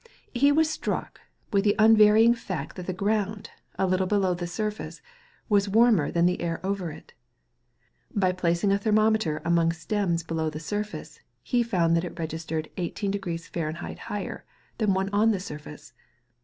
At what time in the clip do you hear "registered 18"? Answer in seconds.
12.17-13.47